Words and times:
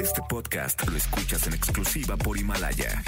Este 0.00 0.22
podcast 0.28 0.86
lo 0.88 0.96
escuchas 0.96 1.46
en 1.46 1.54
exclusiva 1.54 2.16
por 2.16 2.38
Himalaya. 2.38 3.02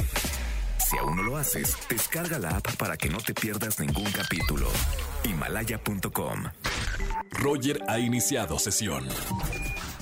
Si 0.79 0.99
aún 0.99 1.17
no 1.17 1.23
lo 1.23 1.37
haces, 1.37 1.77
descarga 1.89 2.39
la 2.39 2.57
app 2.57 2.77
para 2.77 2.97
que 2.97 3.09
no 3.09 3.19
te 3.19 3.33
pierdas 3.33 3.79
ningún 3.79 4.11
capítulo. 4.11 4.69
Himalaya.com. 5.25 6.45
Roger 7.31 7.81
ha 7.89 7.99
iniciado 7.99 8.59
sesión. 8.59 9.07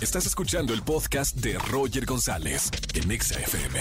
Estás 0.00 0.26
escuchando 0.26 0.72
el 0.72 0.82
podcast 0.82 1.36
de 1.36 1.58
Roger 1.58 2.06
González 2.06 2.70
en 2.94 3.10
Exa 3.10 3.38
FM. 3.38 3.80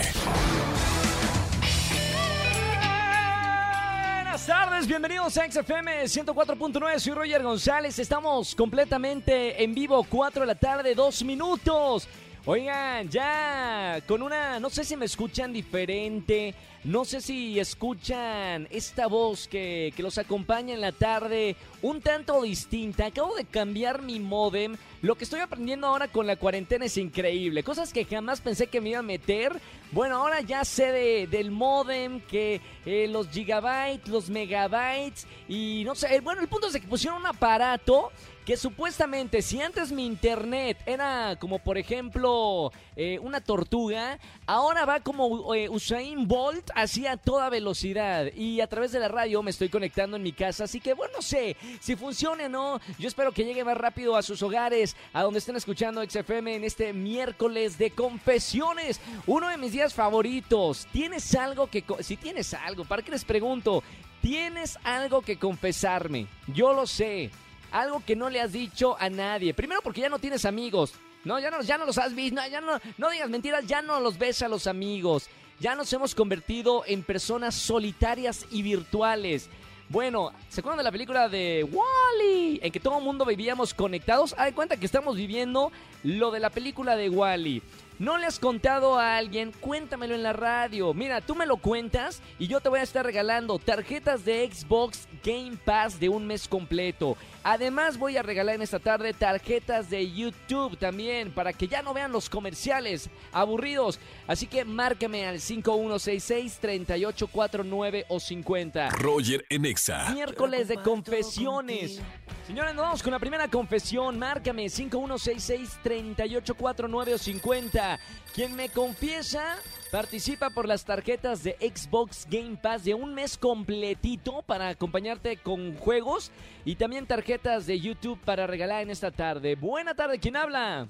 Buenas 4.16 4.46
tardes, 4.46 4.88
bienvenidos 4.88 5.38
a 5.38 5.50
XFM 5.50 6.04
104.9, 6.04 7.00
soy 7.00 7.14
Roger 7.14 7.44
González, 7.44 7.98
estamos 8.00 8.54
completamente 8.54 9.64
en 9.64 9.74
vivo, 9.74 10.06
4 10.08 10.42
de 10.42 10.48
la 10.48 10.56
tarde, 10.56 10.94
2 10.94 11.24
minutos. 11.24 12.08
Oigan, 12.50 13.10
ya 13.10 14.00
con 14.08 14.22
una, 14.22 14.58
no 14.62 14.70
sé 14.70 14.86
si 14.86 14.96
me 14.96 15.04
escuchan 15.04 15.52
diferente, 15.52 16.56
no 16.86 17.04
sé 17.04 17.20
si 17.20 17.60
escuchan 17.60 18.70
esta 18.72 19.08
voz 19.08 19.50
que, 19.50 19.92
que 19.98 20.02
los 20.02 20.18
acompaña 20.18 20.74
en 20.74 20.80
la 20.80 20.94
tarde, 20.94 21.58
un 21.82 22.00
tanto 22.00 22.42
distinta. 22.44 23.08
Acabo 23.08 23.36
de 23.36 23.44
cambiar 23.44 24.02
mi 24.02 24.22
modem. 24.22 24.78
Lo 25.02 25.16
que 25.16 25.26
estoy 25.26 25.42
aprendiendo 25.42 25.88
ahora 25.88 26.08
con 26.08 26.26
la 26.26 26.38
cuarentena 26.38 26.86
es 26.86 26.96
increíble. 26.96 27.64
Cosas 27.64 27.92
que 27.92 28.06
jamás 28.06 28.40
pensé 28.40 28.68
que 28.68 28.80
me 28.80 28.92
iba 28.92 29.00
a 29.00 29.04
meter. 29.04 29.60
Bueno, 29.92 30.18
ahora 30.18 30.42
ya 30.42 30.66
sé 30.66 30.92
de, 30.92 31.28
del 31.28 31.52
modem, 31.52 32.20
que 32.22 32.62
eh, 32.86 33.08
los 33.08 33.30
gigabytes, 33.30 34.08
los 34.10 34.30
megabytes 34.30 35.26
y 35.48 35.84
no 35.86 35.96
sé. 35.96 36.20
Bueno, 36.20 36.42
el 36.42 36.48
punto 36.48 36.68
es 36.68 36.74
de 36.74 36.82
que 36.82 36.88
pusieron 36.88 37.22
un 37.22 37.28
aparato 37.28 38.12
que 38.48 38.56
supuestamente 38.56 39.42
si 39.42 39.62
antes 39.62 39.92
mi 39.92 40.06
internet 40.06 40.78
era 40.86 41.36
como 41.38 41.60
por 41.60 41.78
ejemplo 41.78 42.72
eh, 42.96 43.20
una 43.20 43.42
tortuga, 43.42 44.20
ahora 44.46 44.86
va 44.86 45.02
como 45.02 45.54
eh, 45.54 45.68
Usain 45.68 46.30
Bolt 46.30 46.72
hacia 46.74 47.18
toda 47.18 47.50
velocidad 47.50 48.28
y 48.34 48.62
a 48.62 48.68
través 48.68 48.94
de 48.94 49.02
la 49.02 49.10
radio 49.10 49.44
me 49.44 49.52
estoy 49.52 49.68
conectando 49.68 50.16
en 50.16 50.24
mi 50.24 50.32
casa, 50.32 50.64
así 50.64 50.80
que 50.80 50.94
bueno, 50.94 51.16
no 51.18 51.22
sé 51.22 51.58
si 51.82 51.98
funcione 51.98 52.46
o 52.46 52.50
no, 52.50 52.82
yo 52.98 53.10
espero 53.10 53.34
que 53.34 53.44
llegue 53.44 53.66
más 53.66 53.76
rápido 53.76 54.16
a 54.16 54.22
sus 54.22 54.42
hogares, 54.42 54.96
a 55.12 55.24
donde 55.24 55.40
estén 55.40 55.58
escuchando 55.58 56.02
XFM 56.02 56.56
en 56.56 56.64
este 56.64 56.94
miércoles 56.94 57.78
de 57.78 57.92
confesiones, 57.92 59.02
uno 59.26 59.50
de 59.50 59.58
mis 59.58 59.74
favoritos. 59.94 60.88
¿Tienes 60.92 61.34
algo 61.36 61.68
que 61.68 61.84
si 62.02 62.18
tienes 62.18 62.54
algo, 62.54 62.86
para 62.86 63.02
qué 63.02 63.12
les 63.12 63.26
pregunto? 63.26 63.84
¿Tienes 64.22 64.78
algo 64.84 65.22
que 65.22 65.38
confesarme? 65.38 66.28
Yo 66.48 66.74
lo 66.74 66.88
sé 66.88 67.32
algo 67.72 68.04
que 68.06 68.16
no 68.16 68.30
le 68.30 68.42
has 68.42 68.52
dicho 68.52 68.96
a 69.00 69.10
nadie. 69.10 69.54
Primero 69.54 69.82
porque 69.82 70.02
ya 70.02 70.10
no 70.10 70.20
tienes 70.20 70.46
amigos. 70.46 70.94
No, 71.24 71.40
ya 71.40 71.52
no, 71.52 71.62
ya 71.62 71.78
no 71.78 71.86
los 71.86 71.98
has 71.98 72.16
visto. 72.16 72.40
No, 72.40 72.48
ya 72.48 72.62
no, 72.62 72.80
no 72.98 73.10
digas 73.10 73.30
mentiras, 73.30 73.66
ya 73.66 73.82
no 73.82 74.00
los 74.00 74.18
ves 74.18 74.42
a 74.42 74.48
los 74.48 74.68
amigos. 74.68 75.30
Ya 75.60 75.76
nos 75.76 75.92
hemos 75.92 76.14
convertido 76.14 76.84
en 76.86 77.04
personas 77.04 77.56
solitarias 77.56 78.46
y 78.52 78.62
virtuales. 78.62 79.50
Bueno, 79.90 80.32
¿se 80.50 80.60
acuerdan 80.60 80.80
de 80.80 80.84
la 80.84 80.92
película 80.92 81.30
de 81.30 81.64
Wally? 81.64 82.60
En 82.62 82.72
que 82.72 82.80
todo 82.80 82.98
el 82.98 83.04
mundo 83.04 83.26
vivíamos 83.26 83.74
conectados. 83.74 84.36
Hay 84.38 84.52
cuenta 84.52 84.78
que 84.78 84.86
estamos 84.86 85.16
viviendo 85.16 85.72
lo 86.04 86.32
de 86.32 86.42
la 86.42 86.50
película 86.50 86.96
de 86.96 87.10
Wally. 87.10 87.64
¿No 88.00 88.18
le 88.20 88.28
has 88.28 88.38
contado 88.38 89.00
a 89.00 89.18
alguien? 89.18 89.52
Cuéntamelo 89.60 90.14
en 90.14 90.22
la 90.22 90.32
radio. 90.32 90.94
Mira, 90.94 91.20
tú 91.20 91.34
me 91.34 91.48
lo 91.48 91.58
cuentas 91.58 92.22
y 92.38 92.46
yo 92.46 92.62
te 92.62 92.70
voy 92.70 92.80
a 92.80 92.84
estar 92.84 93.04
regalando 93.04 93.58
tarjetas 93.58 94.24
de 94.24 94.48
Xbox 94.52 95.08
Game 95.24 95.58
Pass 95.66 96.00
de 96.00 96.08
un 96.08 96.28
mes 96.28 96.48
completo. 96.48 97.18
Además 97.44 97.98
voy 97.98 98.16
a 98.18 98.22
regalar 98.22 98.54
en 98.56 98.62
esta 98.62 98.78
tarde 98.78 99.14
tarjetas 99.14 99.90
de 99.90 100.12
YouTube 100.12 100.78
también 100.78 101.32
para 101.32 101.54
que 101.54 101.68
ya 101.68 101.82
no 101.82 101.92
vean 101.94 102.12
los 102.12 102.30
comerciales 102.30 103.10
aburridos. 103.32 104.00
Así 104.28 104.46
que 104.46 104.64
márcame 104.64 105.26
al 105.26 105.38
5166-3849 105.38 108.06
o 108.10 108.20
50. 108.20 108.90
Roger 108.90 109.44
en 109.50 109.66
Exa. 109.66 110.12
Miércoles 110.14 110.68
de 110.68 110.76
confesiones. 110.76 112.00
Señores, 112.46 112.76
nos 112.76 112.84
vamos 112.84 113.02
con 113.02 113.12
la 113.12 113.18
primera 113.20 113.48
confesión. 113.48 114.20
Márcame 114.20 114.68
5166-3849 114.68 117.14
o 117.14 117.18
50. 117.18 117.87
Quien 118.34 118.56
me 118.56 118.70
confiesa 118.70 119.58
participa 119.92 120.50
por 120.50 120.68
las 120.68 120.84
tarjetas 120.86 121.44
de 121.44 121.54
Xbox 121.60 122.28
Game 122.30 122.58
Pass 122.62 122.84
de 122.84 122.94
un 122.94 123.14
mes 123.14 123.38
completito 123.38 124.42
para 124.44 124.68
acompañarte 124.70 125.38
con 125.38 125.76
juegos 125.78 126.32
y 126.66 126.76
también 126.76 127.08
tarjetas 127.08 127.66
de 127.66 127.80
YouTube 127.80 128.20
para 128.26 128.46
regalar 128.48 128.82
en 128.84 128.90
esta 128.90 129.12
tarde. 129.12 129.56
Buena 129.56 129.96
tarde, 129.96 130.20
¿quién 130.20 130.36
habla? 130.36 130.88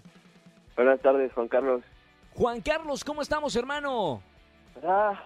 Buenas 0.76 1.00
tardes, 1.02 1.32
Juan 1.34 1.48
Carlos. 1.48 1.84
Juan 2.34 2.62
Carlos, 2.62 3.04
¿cómo 3.04 3.22
estamos, 3.22 3.56
hermano? 3.56 4.22
Ah, 4.84 5.24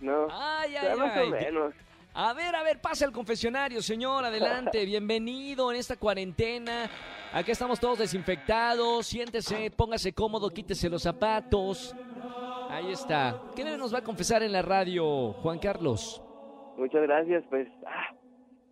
no. 0.00 0.26
Ay, 0.30 0.76
ay, 0.76 0.88
Ya 0.88 0.96
más 0.96 1.16
ay. 1.16 1.28
o 1.28 1.30
menos. 1.30 1.74
A 2.16 2.32
ver, 2.32 2.54
a 2.54 2.62
ver, 2.62 2.80
pasa 2.80 3.04
el 3.06 3.12
confesionario, 3.12 3.82
señor, 3.82 4.24
adelante, 4.24 4.84
bienvenido 4.86 5.72
en 5.72 5.78
esta 5.78 5.96
cuarentena. 5.96 6.88
Aquí 7.32 7.50
estamos 7.50 7.80
todos 7.80 7.98
desinfectados, 7.98 9.06
siéntese, 9.06 9.72
póngase 9.72 10.12
cómodo, 10.12 10.48
quítese 10.50 10.88
los 10.88 11.02
zapatos. 11.02 11.94
Ahí 12.70 12.92
está. 12.92 13.40
¿Qué 13.56 13.64
nos 13.76 13.92
va 13.92 13.98
a 13.98 14.02
confesar 14.04 14.44
en 14.44 14.52
la 14.52 14.62
radio, 14.62 15.32
Juan 15.34 15.58
Carlos? 15.58 16.22
Muchas 16.76 17.02
gracias, 17.02 17.42
pues, 17.50 17.66
ah, 17.86 18.14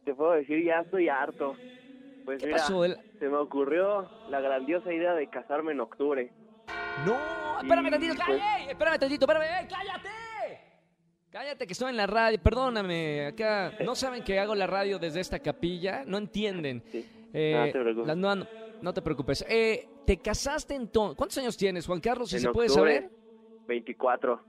te 0.05 0.15
puedo 0.15 0.33
decir, 0.33 0.65
ya 0.65 0.81
estoy 0.81 1.09
harto. 1.09 1.57
Pues 2.25 2.41
¿Qué 2.41 2.47
mira, 2.47 2.59
pasó? 2.59 2.85
El- 2.85 2.97
se 3.19 3.29
me 3.29 3.37
ocurrió 3.39 4.09
la 4.31 4.41
grandiosa 4.41 4.93
idea 4.93 5.15
de 5.15 5.29
casarme 5.29 5.73
en 5.73 5.81
octubre. 5.81 6.33
No, 7.05 7.61
espérame 7.61 7.89
Y, 7.89 7.91
tantito, 7.91 8.15
pues- 8.15 8.27
cállate, 8.41 8.71
espérame 8.71 8.99
tantito, 9.01 9.25
espérame, 9.27 9.45
¡eh, 9.65 9.69
cállate. 9.69 10.09
Cállate 11.33 11.67
que 11.67 11.73
estoy 11.73 11.89
en 11.91 11.97
la 11.97 12.07
radio, 12.07 12.39
perdóname, 12.43 13.25
acá 13.27 13.73
no 13.83 13.95
saben 13.95 14.23
que 14.23 14.39
hago 14.39 14.55
la 14.55 14.67
radio 14.67 14.99
desde 14.99 15.21
esta 15.21 15.39
capilla, 15.39 16.05
no 16.07 16.19
entienden. 16.19 16.83
Sí. 16.93 17.07
Eh, 17.33 17.55
No 17.57 17.65
te 17.73 17.81
preocupes. 17.81 18.17
no, 18.19 18.47
no 18.83 18.93
te 18.93 19.01
preocupes. 19.03 19.45
Eh, 19.49 19.89
¿Te 20.05 20.19
casaste 20.19 20.75
entonces? 20.75 21.17
¿Cuántos 21.17 21.39
años 21.39 21.57
tienes, 21.57 21.87
Juan 21.87 22.01
Carlos, 22.01 22.29
si 22.29 22.37
en 22.37 22.43
se 22.43 22.51
puede 22.51 22.69
saber? 22.69 23.09
24. 23.67 24.43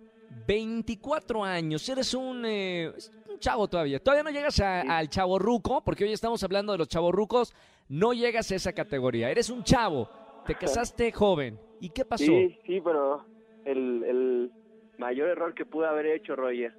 24 0.46 1.44
años, 1.46 1.88
eres 1.88 2.14
un, 2.14 2.44
eh, 2.46 2.92
un 3.32 3.40
chavo 3.40 3.70
todavía. 3.70 4.00
Todavía 4.00 4.24
no 4.24 4.32
llegas 4.32 4.60
a- 4.60 4.82
Sí. 4.82 4.88
al 4.90 5.10
chavo 5.10 5.40
ruco, 5.40 5.82
porque 5.86 6.04
hoy 6.04 6.12
estamos 6.12 6.44
hablando 6.44 6.74
de 6.74 6.80
los 6.80 6.90
chavorrucos. 6.90 7.54
No 7.88 8.12
llegas 8.14 8.52
a 8.52 8.56
esa 8.56 8.74
categoría. 8.74 9.30
Eres 9.30 9.50
un 9.50 9.64
chavo. 9.64 10.10
Te 10.46 10.56
casaste 10.56 11.12
joven. 11.14 11.58
¿Y 11.80 11.90
qué 11.92 12.04
pasó? 12.04 12.26
Sí, 12.26 12.58
sí, 12.66 12.82
pero 12.84 13.26
el, 13.64 14.04
el 14.04 14.52
mayor 14.98 15.30
error 15.30 15.54
que 15.54 15.66
pude 15.66 15.88
haber 15.88 16.06
hecho, 16.08 16.36
Roger. 16.36 16.74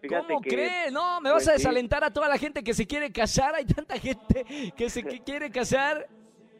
Fíjate 0.00 0.26
¿Cómo 0.28 0.40
que, 0.40 0.50
crees? 0.50 0.92
No, 0.92 1.20
me 1.20 1.30
pues 1.30 1.44
vas 1.46 1.54
a 1.54 1.56
sí. 1.58 1.62
desalentar 1.64 2.04
a 2.04 2.12
toda 2.12 2.28
la 2.28 2.38
gente 2.38 2.62
que 2.62 2.72
se 2.72 2.86
quiere 2.86 3.10
casar. 3.10 3.54
Hay 3.54 3.64
tanta 3.66 3.98
gente 3.98 4.44
que 4.76 4.88
se 4.90 5.02
que 5.02 5.20
quiere 5.20 5.50
casar. 5.50 6.06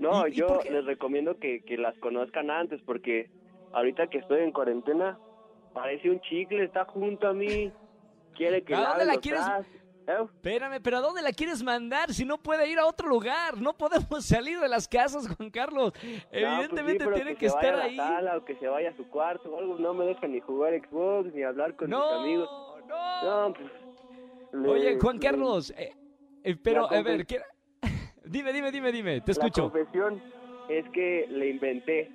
No, 0.00 0.26
¿Y- 0.26 0.32
y 0.32 0.34
yo 0.34 0.60
les 0.70 0.84
recomiendo 0.84 1.38
que, 1.38 1.62
que 1.62 1.76
las 1.76 1.96
conozcan 1.98 2.50
antes 2.50 2.80
porque 2.84 3.30
ahorita 3.72 4.08
que 4.08 4.18
estoy 4.18 4.42
en 4.42 4.52
cuarentena 4.52 5.18
parece 5.72 6.10
un 6.10 6.20
chicle, 6.20 6.64
está 6.64 6.84
junto 6.86 7.28
a 7.28 7.32
mí, 7.32 7.70
quiere 8.34 8.62
que 8.62 8.74
¿A 8.74 8.88
dónde 8.90 9.04
la 9.04 9.16
quieres? 9.18 9.40
Espérame, 10.12 10.80
pero 10.82 10.96
¿a 10.96 11.00
dónde 11.00 11.22
la 11.22 11.32
quieres 11.32 11.62
mandar 11.62 12.12
si 12.12 12.24
no 12.24 12.38
puede 12.38 12.68
ir 12.70 12.78
a 12.78 12.86
otro 12.86 13.08
lugar? 13.08 13.60
No 13.60 13.76
podemos 13.76 14.24
salir 14.24 14.58
de 14.58 14.68
las 14.68 14.88
casas, 14.88 15.28
Juan 15.36 15.50
Carlos. 15.50 15.92
No, 15.94 16.00
pues 16.00 16.02
sí, 16.02 16.26
Evidentemente 16.32 17.06
tiene 17.12 17.36
que, 17.36 17.48
se 17.48 17.54
vaya 17.56 17.68
estar 17.68 17.74
a 17.74 17.76
la 17.76 17.84
ahí. 17.84 17.96
sala 17.96 18.36
o 18.38 18.44
que 18.44 18.56
se 18.56 18.68
vaya 18.68 18.90
a 18.90 18.96
su 18.96 19.06
cuarto 19.08 19.50
o 19.50 19.58
algo, 19.58 19.78
no 19.78 19.94
me 19.94 20.06
deja 20.06 20.26
ni 20.26 20.40
jugar 20.40 20.72
Xbox 20.80 21.32
ni 21.34 21.42
hablar 21.42 21.74
con 21.76 21.90
No, 21.90 21.98
mis 21.98 22.20
amigos. 22.20 22.50
no. 22.88 23.48
No, 23.48 23.54
pues, 23.54 23.70
le- 24.52 24.68
Oye, 24.70 24.98
Juan 24.98 25.18
Carlos, 25.18 25.70
eh, 25.76 25.92
eh, 26.42 26.56
pero 26.62 26.88
La 26.90 26.98
a 26.98 27.02
ver, 27.02 27.26
¿qué- 27.26 27.42
dime, 28.24 28.52
dime, 28.52 28.70
dime, 28.72 28.92
dime, 28.92 29.20
te 29.20 29.28
La 29.28 29.32
escucho. 29.32 29.70
confesión 29.70 30.22
es 30.70 30.88
que 30.90 31.26
le 31.30 31.50
inventé 31.50 32.10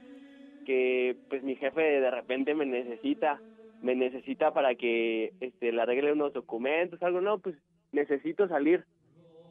que 0.65 1.15
pues 1.29 1.43
mi 1.43 1.55
jefe 1.57 1.81
de 1.81 2.09
repente 2.09 2.55
me 2.55 2.65
necesita, 2.65 3.39
me 3.81 3.95
necesita 3.95 4.51
para 4.53 4.73
que 4.75 5.33
este 5.41 5.71
le 5.71 5.81
arregle 5.81 6.13
unos 6.13 6.31
documentos, 6.33 7.01
algo, 7.03 7.19
no, 7.21 7.37
pues 7.39 7.55
necesito 7.93 8.47
salir. 8.47 8.83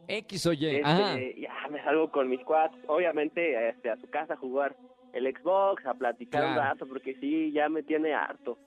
X 0.09 0.47
o 0.47 0.53
Y. 0.53 0.67
Este, 0.67 0.83
Ajá. 0.85 1.17
ya 1.37 1.69
me 1.71 1.83
salgo 1.83 2.11
con 2.11 2.29
mis 2.29 2.45
cuates, 2.45 2.79
obviamente 2.87 3.69
este, 3.71 3.91
a 3.91 3.97
su 3.97 4.11
casa 4.11 4.35
a 4.35 4.37
jugar 4.37 4.77
el 5.13 5.33
Xbox, 5.33 5.87
a 5.87 5.95
platicar 5.95 6.45
un 6.45 6.57
rato, 6.57 6.87
porque 6.87 7.15
sí, 7.17 7.53
ya 7.53 7.69
me 7.69 7.83
tiene 7.83 8.15
harto. 8.15 8.59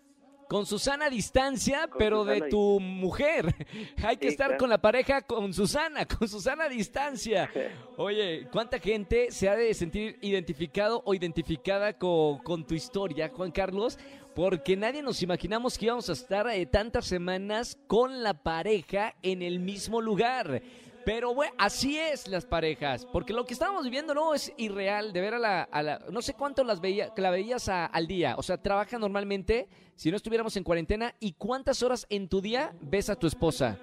Con 0.48 0.66
Susana 0.66 1.06
a 1.06 1.10
distancia, 1.10 1.88
Con 1.88 1.98
pero 1.98 2.24
de 2.26 2.42
tu 2.50 2.80
mujer. 2.80 3.54
Hay 4.04 4.18
que 4.18 4.28
Sí, 4.28 4.32
estar 4.34 4.48
claro. 4.48 4.60
con 4.60 4.70
la 4.70 4.78
pareja 4.78 5.22
con 5.22 5.54
Susana, 5.54 6.06
con 6.06 6.28
Susana 6.28 6.66
a 6.66 6.70
distancia. 6.70 7.50
Oye, 7.98 8.48
¿cuánta 8.52 8.80
gente 8.80 9.32
se 9.32 9.50
ha 9.50 9.56
de 9.56 9.74
sentir 9.74 10.18
identificado 10.22 11.02
o 11.06 11.14
identificada 11.14 11.94
con, 11.98 12.38
con 12.40 12.66
tu 12.66 12.76
historia, 12.76 13.30
Juan 13.30 13.52
Carlos? 13.52 13.98
Porque 14.36 14.76
nadie 14.76 15.02
nos 15.02 15.22
imaginamos 15.22 15.78
que 15.78 15.86
íbamos 15.86 16.10
a 16.10 16.14
estar 16.14 16.48
eh, 16.50 16.66
tantas 16.66 17.06
semanas 17.06 17.78
con 17.88 18.22
la 18.22 18.34
pareja 18.34 19.16
en 19.24 19.42
el 19.42 19.60
mismo 19.60 20.02
lugar. 20.02 20.62
Pero 21.06 21.36
bueno, 21.36 21.54
así 21.60 21.98
es 22.00 22.28
las 22.28 22.46
parejas, 22.46 23.06
porque 23.06 23.32
lo 23.32 23.46
que 23.46 23.54
estábamos 23.54 23.84
viviendo 23.84 24.14
no 24.16 24.34
es 24.34 24.52
irreal 24.58 25.14
de 25.14 25.22
ver 25.22 25.36
a 25.36 25.40
la, 25.40 25.62
a 25.64 25.84
la 25.84 26.00
no 26.12 26.22
sé 26.22 26.34
cuánto 26.34 26.64
las 26.64 26.82
veía, 26.82 27.10
la 27.16 27.30
veías 27.30 27.70
a- 27.70 27.86
al 27.86 28.08
día, 28.08 28.36
o 28.38 28.42
sea, 28.44 28.58
trabaja 28.58 28.98
normalmente 28.98 29.68
si 29.96 30.10
no 30.10 30.18
estuviéramos 30.18 30.58
en 30.58 30.64
cuarentena 30.64 31.14
y 31.20 31.34
cuántas 31.34 31.84
horas 31.84 32.08
en 32.10 32.28
tu 32.28 32.42
día 32.42 32.74
ves 32.82 33.10
a 33.12 33.16
tu 33.16 33.28
esposa 33.28 33.78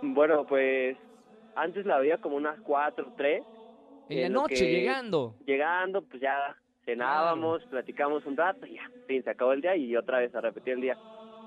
Bueno, 0.00 0.46
pues 0.46 0.96
antes 1.56 1.84
la 1.84 1.98
veía 1.98 2.18
como 2.18 2.36
unas 2.36 2.60
cuatro, 2.60 3.12
tres. 3.16 3.42
en 4.08 4.22
la 4.22 4.28
noche 4.28 4.70
llegando. 4.70 5.34
Llegando, 5.44 6.02
pues 6.02 6.22
ya 6.22 6.56
cenábamos, 6.84 7.62
platicamos 7.64 8.24
un 8.26 8.36
rato, 8.36 8.64
y 8.64 8.74
ya, 8.76 8.88
fin, 9.08 9.24
se 9.24 9.30
acabó 9.30 9.52
el 9.52 9.60
día 9.60 9.74
y 9.76 9.96
otra 9.96 10.20
vez 10.20 10.32
a 10.36 10.40
repetir 10.40 10.74
el 10.74 10.80
día. 10.82 10.96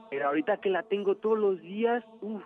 Pero 0.09 0.27
ahorita 0.27 0.57
que 0.57 0.69
la 0.69 0.83
tengo 0.83 1.15
todos 1.15 1.39
los 1.39 1.61
días, 1.61 2.03
uff, 2.21 2.44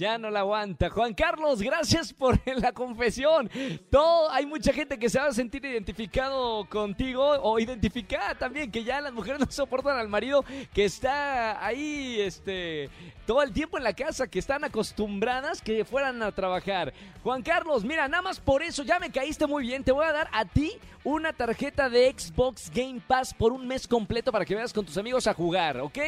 Ya 0.00 0.16
no 0.16 0.30
la 0.30 0.40
aguanta. 0.40 0.88
Juan 0.88 1.12
Carlos, 1.12 1.60
gracias 1.60 2.14
por 2.14 2.40
la 2.56 2.72
confesión. 2.72 3.50
Todo, 3.90 4.30
hay 4.30 4.46
mucha 4.46 4.72
gente 4.72 4.98
que 4.98 5.10
se 5.10 5.18
va 5.18 5.26
a 5.26 5.32
sentir 5.34 5.62
identificado 5.62 6.64
contigo 6.70 7.22
o 7.22 7.58
identificada 7.58 8.34
también, 8.34 8.70
que 8.70 8.82
ya 8.82 9.02
las 9.02 9.12
mujeres 9.12 9.40
no 9.44 9.50
soportan 9.50 9.98
al 9.98 10.08
marido 10.08 10.42
que 10.72 10.86
está 10.86 11.62
ahí 11.62 12.18
este, 12.18 12.88
todo 13.26 13.42
el 13.42 13.52
tiempo 13.52 13.76
en 13.76 13.84
la 13.84 13.92
casa, 13.92 14.26
que 14.26 14.38
están 14.38 14.64
acostumbradas 14.64 15.60
que 15.60 15.84
fueran 15.84 16.22
a 16.22 16.32
trabajar. 16.32 16.94
Juan 17.22 17.42
Carlos, 17.42 17.84
mira, 17.84 18.08
nada 18.08 18.22
más 18.22 18.40
por 18.40 18.62
eso 18.62 18.82
ya 18.82 18.98
me 18.98 19.10
caíste 19.10 19.46
muy 19.46 19.64
bien. 19.64 19.84
Te 19.84 19.92
voy 19.92 20.06
a 20.06 20.12
dar 20.14 20.30
a 20.32 20.46
ti 20.46 20.78
una 21.04 21.34
tarjeta 21.34 21.90
de 21.90 22.10
Xbox 22.16 22.70
Game 22.74 23.02
Pass 23.06 23.34
por 23.34 23.52
un 23.52 23.68
mes 23.68 23.86
completo 23.86 24.32
para 24.32 24.46
que 24.46 24.54
vayas 24.54 24.72
con 24.72 24.86
tus 24.86 24.96
amigos 24.96 25.26
a 25.26 25.34
jugar, 25.34 25.78
¿ok? 25.78 25.98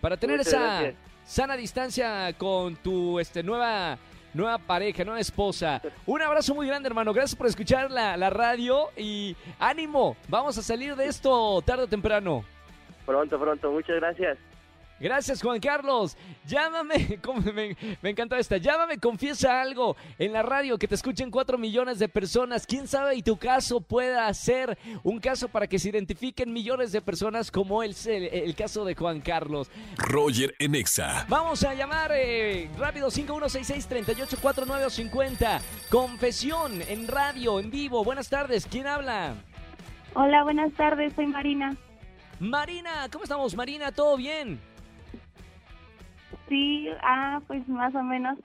Para 0.00 0.16
tener 0.16 0.38
Muchas 0.38 0.52
esa 0.52 0.60
gracias. 0.60 1.10
Sana 1.30 1.56
distancia 1.56 2.32
con 2.36 2.74
tu 2.74 3.20
este, 3.20 3.44
nueva, 3.44 3.96
nueva 4.34 4.58
pareja, 4.58 5.04
nueva 5.04 5.20
esposa. 5.20 5.80
Un 6.04 6.20
abrazo 6.20 6.56
muy 6.56 6.66
grande, 6.66 6.88
hermano. 6.88 7.12
Gracias 7.12 7.36
por 7.36 7.46
escuchar 7.46 7.88
la, 7.88 8.16
la 8.16 8.30
radio 8.30 8.88
y 8.96 9.36
ánimo. 9.60 10.16
Vamos 10.28 10.58
a 10.58 10.62
salir 10.62 10.96
de 10.96 11.06
esto 11.06 11.62
tarde 11.62 11.84
o 11.84 11.86
temprano. 11.86 12.44
pronto, 13.06 13.38
pronto, 13.38 13.70
muchas 13.70 13.96
gracias. 13.96 14.38
Gracias, 15.00 15.42
Juan 15.42 15.58
Carlos. 15.60 16.16
Llámame, 16.46 17.18
¿cómo 17.22 17.40
me, 17.40 17.76
me 18.02 18.10
encantó 18.10 18.36
esta. 18.36 18.58
Llámame, 18.58 18.98
confiesa 18.98 19.60
algo 19.60 19.96
en 20.18 20.32
la 20.32 20.42
radio 20.42 20.78
que 20.78 20.86
te 20.86 20.94
escuchen 20.94 21.30
cuatro 21.30 21.56
millones 21.56 21.98
de 21.98 22.08
personas. 22.08 22.66
Quién 22.66 22.86
sabe 22.86 23.16
y 23.16 23.22
tu 23.22 23.38
caso 23.38 23.80
pueda 23.80 24.32
ser 24.34 24.76
un 25.02 25.18
caso 25.18 25.48
para 25.48 25.66
que 25.66 25.78
se 25.78 25.88
identifiquen 25.88 26.52
millones 26.52 26.92
de 26.92 27.00
personas 27.00 27.50
como 27.50 27.82
el, 27.82 27.96
el, 28.06 28.24
el 28.24 28.54
caso 28.54 28.84
de 28.84 28.94
Juan 28.94 29.20
Carlos. 29.20 29.70
Roger 29.96 30.54
en 30.58 30.74
Exa. 30.74 31.24
Vamos 31.28 31.64
a 31.64 31.72
llamar 31.74 32.12
eh, 32.14 32.68
rápido 32.78 33.08
5166-384950. 33.08 35.60
Confesión 35.88 36.82
en 36.82 37.08
radio, 37.08 37.58
en 37.58 37.70
vivo. 37.70 38.04
Buenas 38.04 38.28
tardes. 38.28 38.66
¿Quién 38.66 38.86
habla? 38.86 39.34
Hola, 40.14 40.42
buenas 40.42 40.72
tardes, 40.74 41.14
soy 41.14 41.26
Marina. 41.26 41.76
Marina, 42.40 43.06
¿cómo 43.12 43.24
estamos? 43.24 43.54
Marina, 43.54 43.92
¿todo 43.92 44.16
bien? 44.16 44.58
Sí, 46.50 46.88
ah, 47.02 47.40
pues 47.46 47.66
más 47.68 47.94
o 47.94 48.02
menos. 48.02 48.36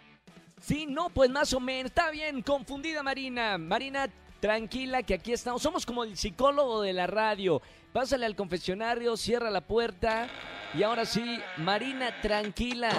Sí, 0.59 0.85
no, 0.87 1.09
pues 1.09 1.29
más 1.31 1.51
o 1.53 1.59
menos. 1.59 1.87
Está 1.87 2.11
bien, 2.11 2.41
confundida 2.43 3.01
Marina. 3.03 3.57
Marina, 3.57 4.07
tranquila 4.39 5.01
que 5.01 5.15
aquí 5.15 5.33
estamos. 5.33 5.61
Somos 5.61 5.85
como 5.85 6.03
el 6.03 6.15
psicólogo 6.15 6.81
de 6.81 6.93
la 6.93 7.07
radio. 7.07 7.61
Pásale 7.91 8.27
al 8.27 8.35
confesionario, 8.35 9.17
cierra 9.17 9.49
la 9.49 9.61
puerta. 9.61 10.27
Y 10.75 10.83
ahora 10.83 11.05
sí, 11.05 11.39
Marina, 11.57 12.21
tranquila. 12.21 12.89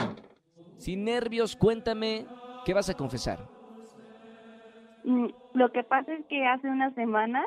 Sin 0.76 1.04
nervios, 1.04 1.54
cuéntame 1.54 2.26
qué 2.64 2.74
vas 2.74 2.90
a 2.90 2.94
confesar. 2.94 3.38
Mm, 5.04 5.28
Lo 5.54 5.70
que 5.70 5.84
pasa 5.84 6.12
es 6.14 6.26
que 6.26 6.44
hace 6.46 6.66
unas 6.66 6.94
semanas 6.94 7.46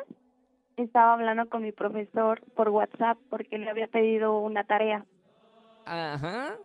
estaba 0.77 1.13
hablando 1.13 1.49
con 1.49 1.61
mi 1.61 1.73
profesor 1.73 2.41
por 2.55 2.69
WhatsApp 2.69 3.17
porque 3.29 3.57
le 3.57 3.69
había 3.69 3.87
pedido 3.87 4.39
una 4.39 4.63
tarea 4.63 5.05
Ajá. 5.85 6.55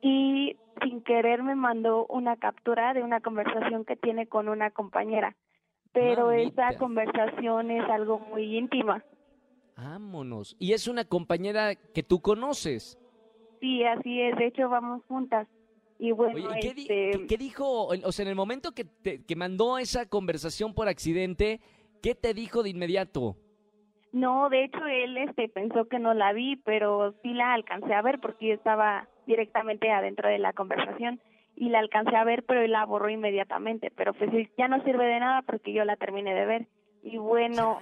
Y 0.00 0.56
sin 0.82 1.02
querer 1.02 1.42
me 1.42 1.54
mandó 1.54 2.06
una 2.06 2.36
captura 2.36 2.94
de 2.94 3.02
una 3.02 3.20
conversación 3.20 3.84
que 3.84 3.96
tiene 3.96 4.26
con 4.26 4.48
una 4.48 4.70
compañera. 4.70 5.36
Pero 5.92 6.26
Mamita. 6.26 6.68
esa 6.68 6.78
conversación 6.78 7.70
es 7.70 7.88
algo 7.90 8.18
muy 8.20 8.56
íntima. 8.56 9.02
Vámonos. 9.76 10.56
Y 10.58 10.72
es 10.72 10.88
una 10.88 11.04
compañera 11.04 11.74
que 11.74 12.02
tú 12.02 12.20
conoces. 12.20 12.98
Sí, 13.60 13.84
así 13.84 14.20
es. 14.20 14.36
De 14.36 14.46
hecho, 14.46 14.68
vamos 14.68 15.02
juntas. 15.08 15.48
Y 15.98 16.12
bueno, 16.12 16.34
Oye, 16.48 16.58
¿y 16.58 16.60
qué, 16.60 16.74
di- 16.74 16.82
este, 16.82 17.10
qué- 17.20 17.26
qué 17.26 17.36
dijo? 17.38 17.86
O 17.86 18.12
sea, 18.12 18.22
en 18.24 18.28
el 18.28 18.36
momento 18.36 18.72
que, 18.72 18.84
te- 18.84 19.24
que 19.24 19.34
mandó 19.36 19.78
esa 19.78 20.06
conversación 20.08 20.74
por 20.74 20.88
accidente, 20.88 21.60
¿qué 22.02 22.14
te 22.14 22.34
dijo 22.34 22.62
de 22.62 22.70
inmediato? 22.70 23.36
No, 24.12 24.48
de 24.48 24.64
hecho 24.64 24.84
él 24.86 25.16
este 25.18 25.48
pensó 25.48 25.86
que 25.86 25.98
no 25.98 26.14
la 26.14 26.32
vi, 26.32 26.56
pero 26.56 27.14
sí 27.22 27.34
la 27.34 27.52
alcancé 27.52 27.92
a 27.94 28.02
ver 28.02 28.20
porque 28.20 28.48
yo 28.48 28.54
estaba 28.54 29.08
directamente 29.28 29.90
adentro 29.92 30.28
de 30.28 30.38
la 30.38 30.52
conversación 30.52 31.20
y 31.54 31.68
la 31.68 31.78
alcancé 31.78 32.16
a 32.16 32.24
ver, 32.24 32.42
pero 32.44 32.62
él 32.62 32.72
la 32.72 32.84
borró 32.86 33.08
inmediatamente, 33.10 33.92
pero 33.94 34.14
pues 34.14 34.30
ya 34.56 34.66
no 34.68 34.82
sirve 34.84 35.04
de 35.06 35.20
nada 35.20 35.42
porque 35.42 35.72
yo 35.72 35.84
la 35.84 35.96
terminé 35.96 36.34
de 36.34 36.46
ver. 36.46 36.66
Y 37.02 37.16
bueno, 37.18 37.80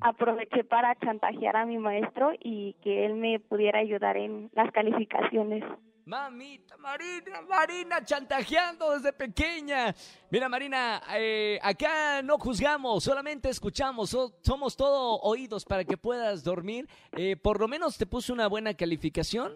aproveché 0.00 0.64
para 0.64 0.94
chantajear 0.96 1.56
a 1.56 1.66
mi 1.66 1.78
maestro 1.78 2.32
y 2.40 2.74
que 2.82 3.06
él 3.06 3.14
me 3.14 3.38
pudiera 3.40 3.78
ayudar 3.80 4.16
en 4.16 4.50
las 4.54 4.70
calificaciones. 4.72 5.62
Mamita, 6.06 6.76
Marina, 6.76 7.40
Marina, 7.48 8.04
chantajeando 8.04 8.92
desde 8.92 9.12
pequeña. 9.14 9.94
Mira, 10.30 10.50
Marina, 10.50 11.00
eh, 11.16 11.58
acá 11.62 12.20
no 12.22 12.36
juzgamos, 12.38 13.02
solamente 13.04 13.48
escuchamos, 13.48 14.10
so- 14.10 14.34
somos 14.42 14.76
todo 14.76 15.18
oídos 15.22 15.64
para 15.64 15.82
que 15.84 15.96
puedas 15.96 16.44
dormir. 16.44 16.86
Eh, 17.16 17.36
por 17.36 17.58
lo 17.58 17.68
menos 17.68 17.96
te 17.96 18.04
puso 18.04 18.34
una 18.34 18.48
buena 18.48 18.74
calificación. 18.74 19.54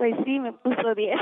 Pues 0.00 0.14
sí, 0.24 0.40
me 0.40 0.50
puso 0.54 0.94
10. 0.94 1.14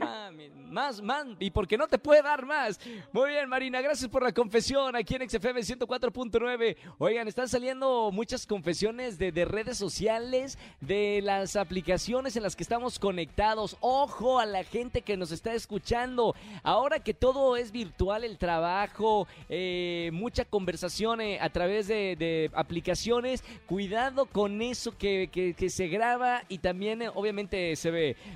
Mami, 0.00 0.50
más, 0.72 1.00
más, 1.00 1.24
y 1.38 1.52
porque 1.52 1.78
no 1.78 1.86
te 1.86 1.98
puede 1.98 2.20
dar 2.20 2.44
más. 2.44 2.80
Muy 3.12 3.30
bien, 3.30 3.48
Marina, 3.48 3.80
gracias 3.80 4.10
por 4.10 4.24
la 4.24 4.32
confesión 4.32 4.96
aquí 4.96 5.14
en 5.14 5.30
XFM 5.30 5.60
104.9. 5.60 6.76
Oigan, 6.98 7.28
están 7.28 7.46
saliendo 7.48 8.10
muchas 8.10 8.44
confesiones 8.44 9.18
de, 9.18 9.30
de 9.30 9.44
redes 9.44 9.78
sociales, 9.78 10.58
de 10.80 11.20
las 11.22 11.54
aplicaciones 11.54 12.34
en 12.36 12.42
las 12.42 12.56
que 12.56 12.64
estamos 12.64 12.98
conectados. 12.98 13.76
Ojo 13.80 14.40
a 14.40 14.46
la 14.46 14.64
gente 14.64 15.02
que 15.02 15.16
nos 15.16 15.30
está 15.30 15.54
escuchando. 15.54 16.34
Ahora 16.64 16.98
que 16.98 17.14
todo 17.14 17.56
es 17.56 17.70
virtual, 17.70 18.24
el 18.24 18.36
trabajo, 18.36 19.28
eh, 19.48 20.10
mucha 20.12 20.44
conversación 20.44 21.20
eh, 21.20 21.38
a 21.40 21.50
través 21.50 21.86
de, 21.86 22.16
de 22.16 22.50
aplicaciones, 22.54 23.44
cuidado 23.66 24.26
con 24.26 24.60
eso 24.60 24.98
que, 24.98 25.28
que- 25.30 25.54
que 25.54 25.70
se 25.70 25.86
graba 25.86 26.42
y 26.48 26.58
también 26.58 27.02
eh, 27.02 27.08
obviamente 27.14 27.76
se 27.76 27.91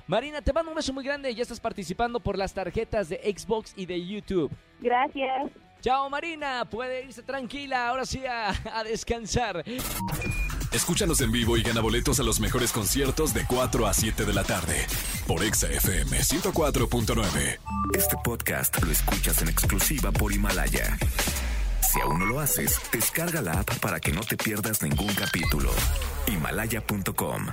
Marina, 0.07 0.41
te 0.41 0.53
mando 0.53 0.71
un 0.71 0.75
beso 0.75 0.93
muy 0.93 1.03
grande. 1.03 1.33
Ya 1.33 1.43
estás 1.43 1.59
participando 1.59 2.19
por 2.19 2.37
las 2.37 2.53
tarjetas 2.53 3.09
de 3.09 3.17
Xbox 3.17 3.73
y 3.75 3.85
de 3.85 4.05
YouTube. 4.05 4.51
Gracias. 4.79 5.51
Chao 5.81 6.09
Marina, 6.09 6.65
puede 6.65 7.05
irse 7.05 7.21
tranquila, 7.21 7.89
ahora 7.89 8.05
sí 8.05 8.25
a, 8.25 8.49
a 8.73 8.83
descansar. 8.83 9.63
Escúchanos 10.71 11.21
en 11.21 11.31
vivo 11.31 11.55
y 11.55 11.63
gana 11.63 11.81
boletos 11.81 12.19
a 12.19 12.23
los 12.23 12.39
mejores 12.39 12.71
conciertos 12.71 13.33
de 13.33 13.45
4 13.47 13.87
a 13.87 13.93
7 13.93 14.25
de 14.25 14.33
la 14.33 14.43
tarde. 14.43 14.85
Por 15.25 15.43
Exa 15.43 15.67
FM 15.67 16.17
104.9. 16.19 17.59
Este 17.95 18.15
podcast 18.23 18.83
lo 18.83 18.91
escuchas 18.91 19.41
en 19.41 19.49
exclusiva 19.49 20.11
por 20.11 20.33
Himalaya. 20.33 20.97
Si 21.81 22.01
aún 22.01 22.19
no 22.19 22.25
lo 22.25 22.39
haces, 22.39 22.79
descarga 22.91 23.41
la 23.41 23.59
app 23.59 23.79
para 23.79 23.99
que 23.99 24.11
no 24.11 24.21
te 24.21 24.35
pierdas 24.35 24.83
ningún 24.83 25.13
capítulo. 25.13 25.71
Himalaya.com 26.27 27.47